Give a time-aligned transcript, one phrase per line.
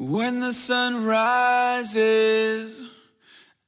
[0.00, 2.82] When the sun rises,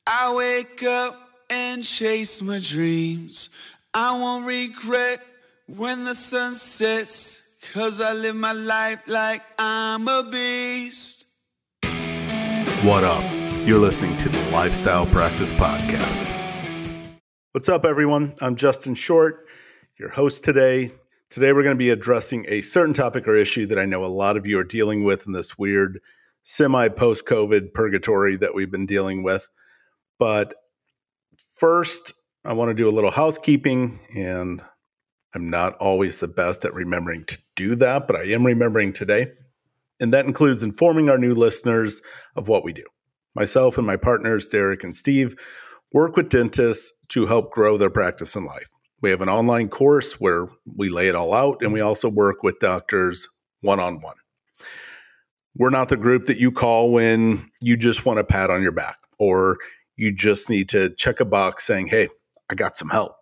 [0.06, 1.14] I wake up
[1.50, 3.50] and chase my dreams.
[3.92, 5.20] I won't regret
[5.66, 7.42] when the sun sets,
[7.74, 11.26] cause I live my life like I'm a beast.
[12.82, 13.22] What up?
[13.66, 16.32] You're listening to the Lifestyle Practice Podcast.
[17.50, 18.32] What's up, everyone?
[18.40, 19.48] I'm Justin Short,
[19.98, 20.92] your host today.
[21.28, 24.06] Today, we're going to be addressing a certain topic or issue that I know a
[24.06, 26.00] lot of you are dealing with in this weird
[26.42, 29.48] semi post COVID purgatory that we've been dealing with.
[30.18, 30.54] But
[31.56, 32.12] first,
[32.44, 34.62] I want to do a little housekeeping, and
[35.34, 39.28] I'm not always the best at remembering to do that, but I am remembering today.
[40.00, 42.02] And that includes informing our new listeners
[42.34, 42.84] of what we do.
[43.34, 45.36] Myself and my partners, Derek and Steve,
[45.92, 48.68] work with dentists to help grow their practice in life.
[49.00, 52.42] We have an online course where we lay it all out, and we also work
[52.42, 53.28] with doctors
[53.60, 54.16] one on one.
[55.56, 58.72] We're not the group that you call when you just want a pat on your
[58.72, 59.58] back or
[59.96, 62.08] you just need to check a box saying, Hey,
[62.50, 63.16] I got some help.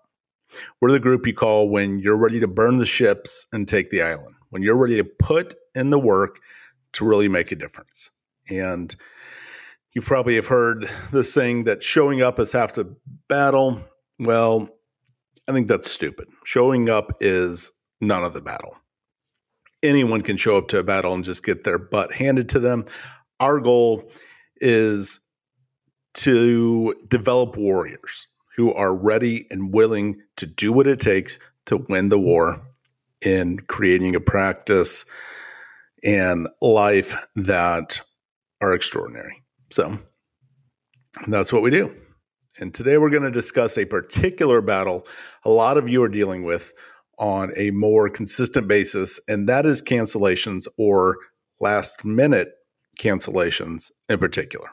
[0.80, 4.02] We're the group you call when you're ready to burn the ships and take the
[4.02, 6.40] island, when you're ready to put in the work
[6.94, 8.10] to really make a difference.
[8.48, 8.94] And
[9.94, 12.96] you probably have heard the saying that showing up is half the
[13.28, 13.80] battle.
[14.18, 14.68] Well,
[15.48, 16.28] I think that's stupid.
[16.44, 18.76] Showing up is none of the battle
[19.82, 22.84] anyone can show up to a battle and just get their butt handed to them.
[23.38, 24.10] Our goal
[24.56, 25.20] is
[26.14, 32.08] to develop warriors who are ready and willing to do what it takes to win
[32.08, 32.62] the war
[33.22, 35.06] in creating a practice
[36.02, 38.00] and life that
[38.60, 39.42] are extraordinary.
[39.70, 39.98] So
[41.26, 41.94] that's what we do.
[42.58, 45.06] And today we're going to discuss a particular battle
[45.44, 46.72] a lot of you are dealing with
[47.20, 51.18] on a more consistent basis, and that is cancellations or
[51.60, 52.54] last minute
[52.98, 54.68] cancellations in particular.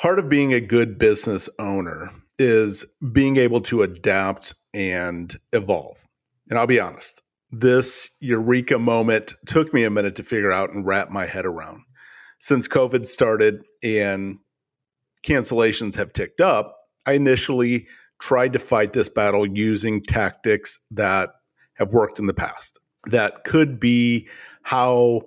[0.00, 6.06] Part of being a good business owner is being able to adapt and evolve.
[6.50, 10.86] And I'll be honest, this eureka moment took me a minute to figure out and
[10.86, 11.82] wrap my head around.
[12.40, 14.38] Since COVID started and
[15.26, 16.76] cancellations have ticked up,
[17.06, 17.86] I initially
[18.20, 21.30] tried to fight this battle using tactics that
[21.74, 22.78] have worked in the past.
[23.06, 24.28] That could be
[24.62, 25.22] how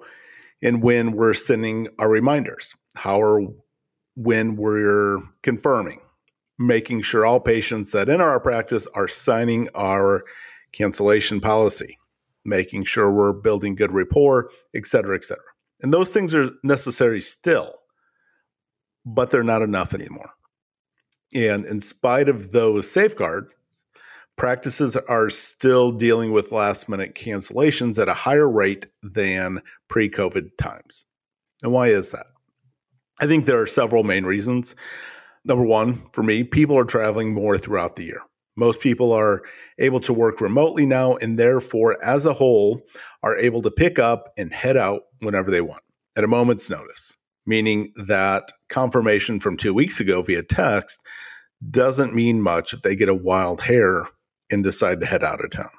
[0.61, 3.53] and when we're sending our reminders, how or
[4.15, 5.99] when we're confirming,
[6.59, 10.23] making sure all patients that enter our practice are signing our
[10.71, 11.97] cancellation policy,
[12.45, 15.43] making sure we're building good rapport, et cetera, et cetera.
[15.81, 17.73] And those things are necessary still,
[19.05, 20.29] but they're not enough anymore.
[21.33, 23.51] And in spite of those safeguards,
[24.35, 30.57] practices are still dealing with last minute cancellations at a higher rate than pre COVID
[30.57, 31.05] times.
[31.63, 32.27] And why is that?
[33.19, 34.75] I think there are several main reasons.
[35.45, 38.21] Number one, for me, people are traveling more throughout the year.
[38.57, 39.43] Most people are
[39.79, 42.81] able to work remotely now, and therefore, as a whole,
[43.23, 45.83] are able to pick up and head out whenever they want
[46.15, 47.15] at a moment's notice
[47.51, 51.01] meaning that confirmation from two weeks ago via text
[51.69, 54.07] doesn't mean much if they get a wild hair
[54.49, 55.69] and decide to head out of town.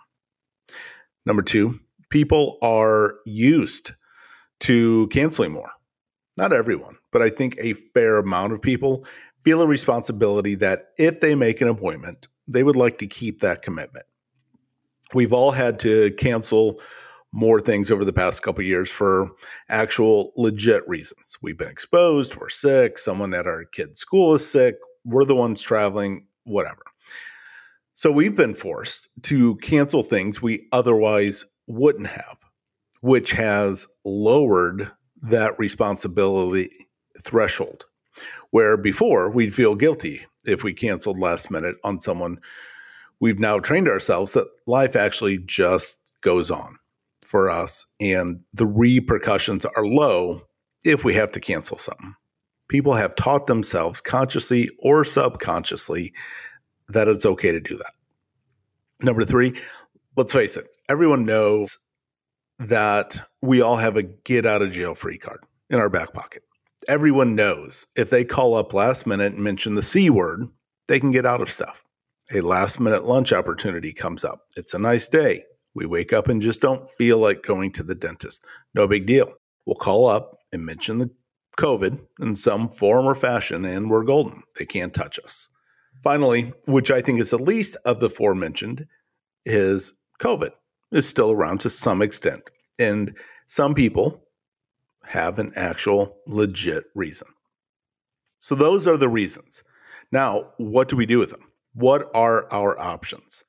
[1.24, 1.80] Number two,
[2.10, 3.92] people are used
[4.60, 5.70] to canceling more.
[6.36, 9.06] Not everyone, but I think a fair amount of people
[9.42, 13.62] feel a responsibility that if they make an appointment, they would like to keep that
[13.62, 14.04] commitment.
[15.14, 16.82] We've all had to cancel
[17.32, 19.30] more things over the past couple years for
[19.68, 21.38] actual legit reasons.
[21.40, 25.62] We've been exposed, we're sick, someone at our kid's school is sick, we're the ones
[25.62, 26.82] traveling, whatever.
[27.94, 32.38] So we've been forced to cancel things we otherwise wouldn't have,
[33.00, 34.90] which has lowered
[35.22, 36.70] that responsibility
[37.22, 37.86] threshold.
[38.50, 42.38] Where before we'd feel guilty if we canceled last minute on someone,
[43.20, 46.78] we've now trained ourselves that life actually just goes on
[47.32, 50.42] for us and the repercussions are low
[50.84, 52.12] if we have to cancel something.
[52.68, 56.12] People have taught themselves consciously or subconsciously
[56.90, 57.94] that it's okay to do that.
[59.00, 59.58] Number three,
[60.14, 61.78] let's face it, everyone knows
[62.58, 65.40] that we all have a get out of jail free card
[65.70, 66.42] in our back pocket.
[66.86, 70.46] Everyone knows if they call up last minute and mention the C word,
[70.86, 71.82] they can get out of stuff.
[72.34, 74.42] A last minute lunch opportunity comes up.
[74.54, 75.44] It's a nice day.
[75.74, 78.44] We wake up and just don't feel like going to the dentist.
[78.74, 79.32] No big deal.
[79.64, 81.10] We'll call up and mention the
[81.58, 84.42] COVID in some form or fashion, and we're golden.
[84.58, 85.48] They can't touch us.
[86.02, 88.86] Finally, which I think is the least of the forementioned,
[89.44, 90.50] is COVID
[90.90, 92.42] is still around to some extent.
[92.78, 93.16] And
[93.46, 94.22] some people
[95.04, 97.28] have an actual legit reason.
[98.40, 99.62] So, those are the reasons.
[100.10, 101.44] Now, what do we do with them?
[101.74, 103.44] What are our options?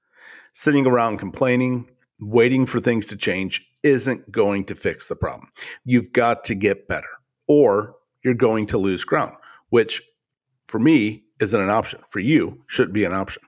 [0.54, 1.90] Sitting around complaining,
[2.30, 5.50] waiting for things to change isn't going to fix the problem.
[5.86, 7.08] You've got to get better,
[7.48, 9.36] or you're going to lose ground,
[9.70, 10.02] which
[10.68, 12.00] for me isn't an option.
[12.08, 13.44] For you, should be an option.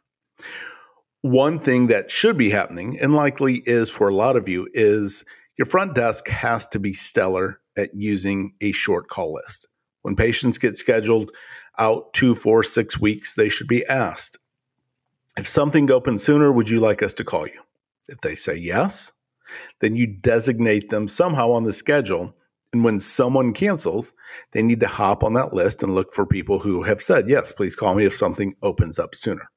[1.22, 5.24] One thing that should be happening, and likely is for a lot of you, is
[5.58, 9.68] your front desk has to be stellar at using a short call list.
[10.02, 11.32] When patients get scheduled
[11.80, 14.38] out two, four, six weeks, they should be asked,
[15.38, 17.60] if something opens sooner, would you like us to call you?
[18.08, 19.12] If they say yes,
[19.80, 22.36] then you designate them somehow on the schedule.
[22.74, 24.14] And when someone cancels,
[24.52, 27.52] they need to hop on that list and look for people who have said, yes,
[27.52, 29.50] please call me if something opens up sooner.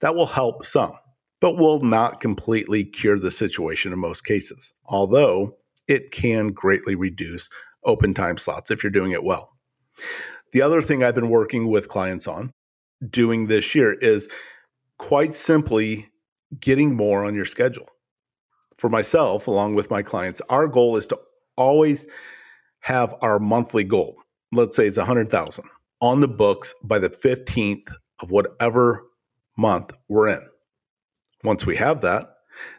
[0.00, 0.92] That will help some,
[1.40, 5.56] but will not completely cure the situation in most cases, although
[5.86, 7.48] it can greatly reduce
[7.84, 9.52] open time slots if you're doing it well.
[10.52, 12.52] The other thing I've been working with clients on
[13.08, 14.28] doing this year is
[14.98, 16.08] quite simply
[16.60, 17.88] getting more on your schedule.
[18.76, 21.18] For myself, along with my clients, our goal is to
[21.56, 22.06] always
[22.80, 24.16] have our monthly goal.
[24.52, 25.64] Let's say it's 100,000
[26.00, 29.04] on the books by the 15th of whatever
[29.56, 30.46] month we're in.
[31.44, 32.28] Once we have that,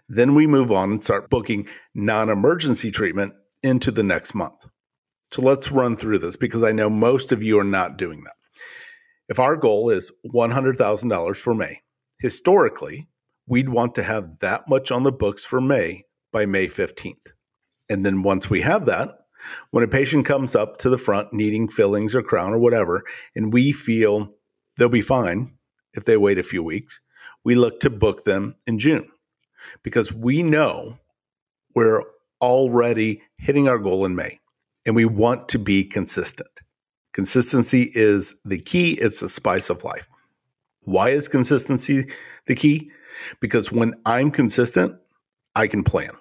[0.07, 3.33] then we move on and start booking non emergency treatment
[3.63, 4.65] into the next month.
[5.31, 8.33] So let's run through this because I know most of you are not doing that.
[9.27, 11.81] If our goal is $100,000 for May,
[12.19, 13.07] historically,
[13.49, 17.33] we'd want to have that much on the books for May by May 15th.
[17.89, 19.09] And then once we have that,
[19.71, 23.01] when a patient comes up to the front needing fillings or crown or whatever,
[23.35, 24.35] and we feel
[24.77, 25.55] they'll be fine
[25.93, 27.01] if they wait a few weeks,
[27.43, 29.07] we look to book them in June
[29.81, 30.99] because we know
[31.73, 32.03] we're
[32.41, 34.39] already hitting our goal in May
[34.85, 36.49] and we want to be consistent.
[37.13, 40.07] Consistency is the key, it's the spice of life.
[40.81, 42.11] Why is consistency
[42.45, 42.91] the key?
[43.39, 44.95] Because when I'm consistent,
[45.55, 46.11] I can plan.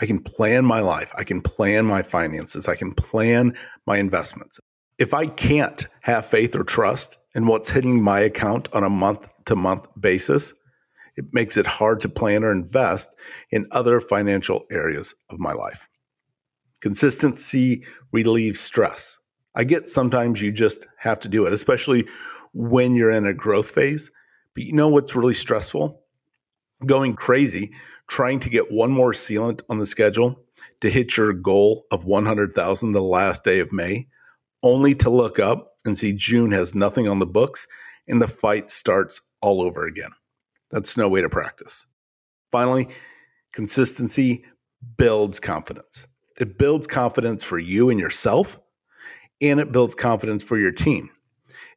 [0.00, 1.12] I can plan my life.
[1.16, 2.68] I can plan my finances.
[2.68, 3.56] I can plan
[3.86, 4.58] my investments.
[4.98, 9.28] If I can't have faith or trust in what's hitting my account on a month
[9.46, 10.54] to month basis,
[11.16, 13.14] it makes it hard to plan or invest
[13.50, 15.88] in other financial areas of my life.
[16.80, 19.18] Consistency relieves stress.
[19.54, 22.06] I get sometimes you just have to do it, especially
[22.54, 24.10] when you're in a growth phase.
[24.54, 25.99] But you know what's really stressful?
[26.86, 27.72] Going crazy,
[28.08, 30.42] trying to get one more sealant on the schedule
[30.80, 34.08] to hit your goal of 100,000 the last day of May,
[34.62, 37.66] only to look up and see June has nothing on the books
[38.08, 40.10] and the fight starts all over again.
[40.70, 41.86] That's no way to practice.
[42.50, 42.88] Finally,
[43.52, 44.44] consistency
[44.96, 46.06] builds confidence.
[46.38, 48.58] It builds confidence for you and yourself,
[49.40, 51.10] and it builds confidence for your team.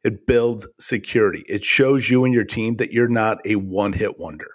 [0.02, 1.44] It builds security.
[1.48, 4.53] It shows you and your team that you're not a one hit wonder.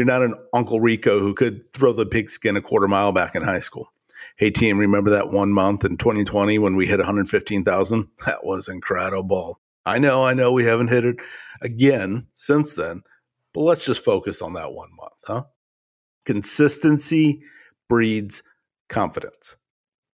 [0.00, 3.42] You're not an Uncle Rico who could throw the pigskin a quarter mile back in
[3.42, 3.92] high school.
[4.36, 8.08] Hey, team, remember that one month in 2020 when we hit 115,000?
[8.24, 9.60] That was incredible.
[9.84, 11.16] I know, I know we haven't hit it
[11.60, 13.02] again since then,
[13.52, 15.42] but let's just focus on that one month, huh?
[16.24, 17.42] Consistency
[17.86, 18.42] breeds
[18.88, 19.56] confidence.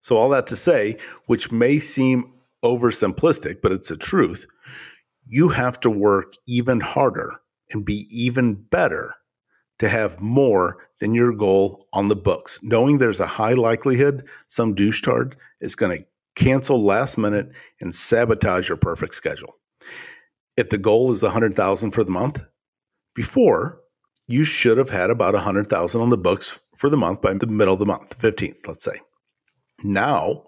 [0.00, 0.96] So, all that to say,
[1.26, 2.32] which may seem
[2.64, 4.46] oversimplistic, but it's the truth,
[5.28, 7.38] you have to work even harder
[7.70, 9.14] and be even better
[9.78, 14.74] to have more than your goal on the books, knowing there's a high likelihood some
[14.74, 19.56] douche-tard is going to cancel last minute and sabotage your perfect schedule.
[20.56, 22.42] If the goal is 100,000 for the month,
[23.14, 23.80] before
[24.28, 27.74] you should have had about 100,000 on the books for the month by the middle
[27.74, 29.00] of the month, 15th, let's say.
[29.84, 30.44] Now,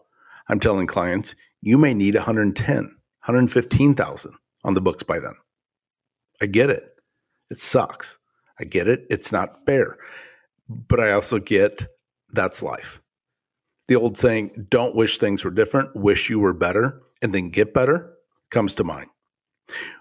[0.48, 4.32] I'm telling clients you may need 110, 115,000
[4.64, 5.34] on the books by then.
[6.40, 6.84] I get it.
[7.50, 8.18] It sucks.
[8.60, 9.06] I get it.
[9.10, 9.96] It's not fair.
[10.68, 11.86] But I also get
[12.32, 13.00] that's life.
[13.86, 17.72] The old saying, don't wish things were different, wish you were better, and then get
[17.72, 18.12] better
[18.50, 19.08] comes to mind.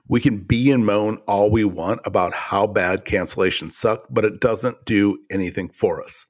[0.09, 4.41] We can be and moan all we want about how bad cancellations suck, but it
[4.41, 6.25] doesn't do anything for us.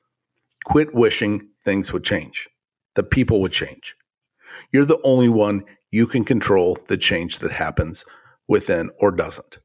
[0.66, 2.48] Quit wishing things would change
[2.98, 3.96] the people would change.
[4.72, 8.04] You're the only one you can control the change that happens
[8.48, 9.60] within or doesn't.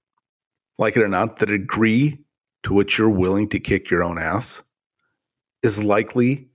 [0.78, 2.22] Like it or not, the degree
[2.64, 4.62] to which you're willing to kick your own ass
[5.62, 6.49] is likely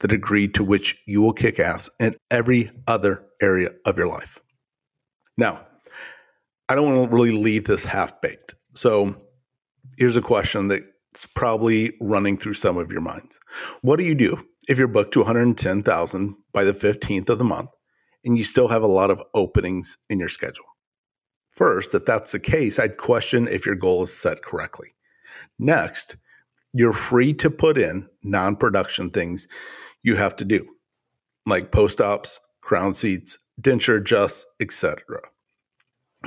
[0.00, 4.38] the degree to which you will kick ass in every other area of your life.
[5.36, 5.66] Now,
[6.68, 8.54] I don't want to really leave this half baked.
[8.74, 9.16] So
[9.98, 13.38] here's a question that's probably running through some of your minds
[13.82, 17.70] What do you do if you're booked to 110,000 by the 15th of the month
[18.24, 20.66] and you still have a lot of openings in your schedule.
[21.54, 24.94] First, if that's the case, I'd question if your goal is set correctly.
[25.60, 26.16] Next,
[26.72, 29.46] you're free to put in non production things
[30.02, 30.66] you have to do,
[31.46, 34.96] like post ops, crown seats, denture adjusts, etc.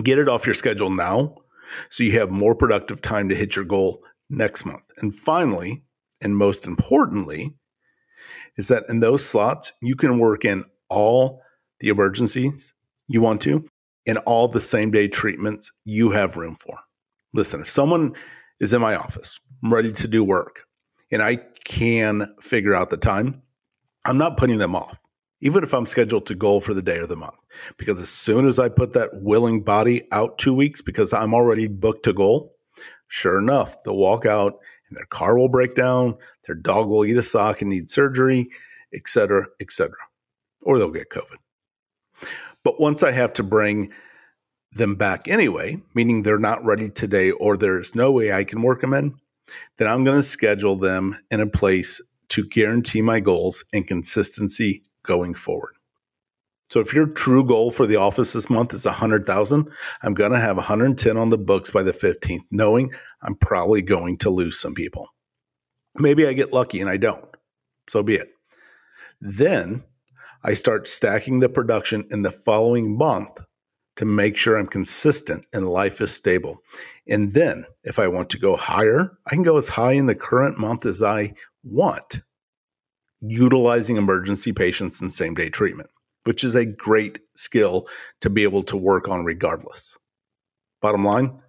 [0.04, 1.36] Get it off your schedule now
[1.90, 4.84] so you have more productive time to hit your goal next month.
[4.98, 5.84] And finally,
[6.22, 7.56] and most importantly,
[8.56, 11.42] is that in those slots, you can work in all
[11.80, 12.76] the emergencies
[13.08, 13.68] you want to
[14.06, 16.78] and all the same day treatments you have room for.
[17.34, 18.14] Listen, if someone
[18.60, 20.66] is in my office, I'm ready to do work,
[21.12, 23.42] and I can figure out the time,
[24.06, 25.00] I'm not putting them off,
[25.42, 27.36] even if I'm scheduled to go for the day or the month.
[27.78, 31.68] Because as soon as I put that willing body out two weeks because I'm already
[31.68, 32.56] booked to goal,
[33.08, 37.18] sure enough, they'll walk out and their car will break down, their dog will eat
[37.18, 38.50] a sock and need surgery,
[38.94, 39.96] etc., etc.
[40.64, 41.38] Or they'll get COVID.
[42.64, 43.92] But once I have to bring
[44.76, 48.82] them back anyway, meaning they're not ready today or there's no way I can work
[48.82, 49.16] them in,
[49.78, 54.84] then I'm going to schedule them in a place to guarantee my goals and consistency
[55.04, 55.76] going forward.
[56.70, 59.70] So if your true goal for the office this month is 100,000,
[60.02, 64.18] I'm going to have 110 on the books by the 15th, knowing I'm probably going
[64.20, 65.10] to lose some people.
[65.96, 67.24] Maybe I get lucky and I don't.
[67.88, 68.30] So be it.
[69.22, 69.84] Then
[70.44, 73.40] I start stacking the production in the following month
[73.96, 76.64] to make sure I'm consistent and life is stable.
[77.08, 80.16] And then if I want to go higher, I can go as high in the
[80.16, 81.34] current month as I
[81.64, 82.22] want,
[83.22, 85.90] utilizing emergency patients and same day treatment,
[86.24, 87.88] which is a great skill
[88.22, 89.98] to be able to work on regardless.
[90.82, 91.40] Bottom line,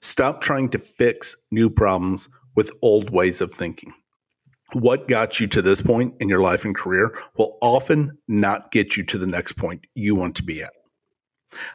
[0.00, 3.92] stop trying to fix new problems with old ways of thinking
[4.74, 8.96] what got you to this point in your life and career will often not get
[8.96, 10.72] you to the next point you want to be at.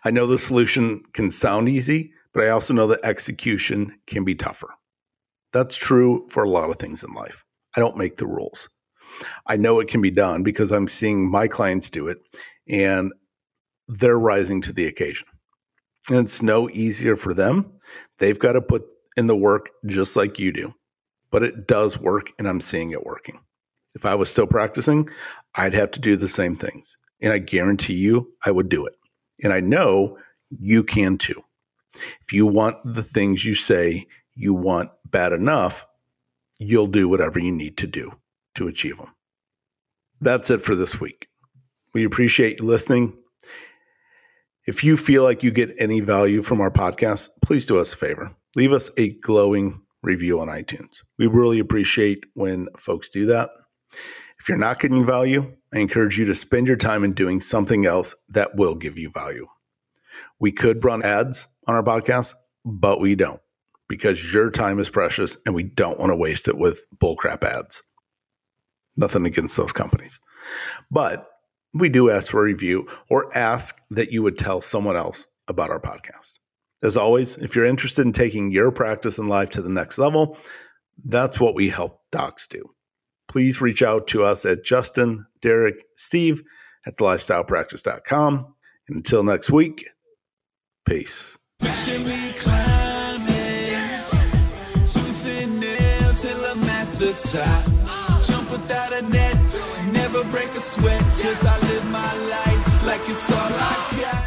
[0.04, 4.36] I know the solution can sound easy, but I also know that execution can be
[4.36, 4.70] tougher.
[5.54, 7.46] That's true for a lot of things in life.
[7.76, 8.70] I don't make the rules.
[9.46, 12.20] I know it can be done because I'm seeing my clients do it
[12.68, 13.14] and
[13.88, 15.28] they're rising to the occasion.
[16.10, 17.72] And it's no easier for them.
[18.20, 20.74] They've got to put in the work just like you do
[21.32, 23.40] but it does work and I'm seeing it working.
[23.96, 25.10] If I was still practicing,
[25.56, 26.98] I'd have to do the same things.
[27.22, 28.94] And I guarantee you I would do it.
[29.44, 30.18] And I know
[30.60, 31.42] you can too.
[32.22, 35.86] If you want the things you say you want bad enough,
[36.60, 38.12] you'll do whatever you need to do
[38.56, 39.14] to achieve them.
[40.22, 41.28] That's it for this week.
[41.94, 43.18] We appreciate you listening.
[44.66, 47.98] If you feel like you get any value from our podcast, please do us a
[47.98, 48.36] favor.
[48.56, 51.04] Leave us a glowing review on iTunes.
[51.18, 53.50] We really appreciate when folks do that.
[54.40, 57.86] If you're not getting value, I encourage you to spend your time in doing something
[57.86, 59.48] else that will give you value.
[60.40, 63.42] We could run ads on our podcast, but we don't
[63.88, 67.84] because your time is precious and we don't want to waste it with bullcrap ads.
[68.96, 70.20] Nothing against those companies.
[70.92, 71.30] But
[71.74, 75.70] we do ask for a review or ask that you would tell someone else about
[75.70, 76.40] our podcast.
[76.84, 80.38] As always, if you're interested in taking your practice in life to the next level,
[81.06, 82.70] that's what we help docs do.
[83.28, 86.44] Please reach out to us at Justin, Derek, Steve
[86.86, 88.54] at thelifestylepractice.com.
[88.88, 89.90] And until next week,
[90.86, 91.38] peace.
[98.24, 99.36] Jump without a net,
[99.92, 104.18] never break a sweat, cause I live my life like it's all I.